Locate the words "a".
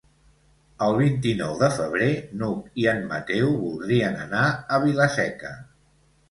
4.51-4.81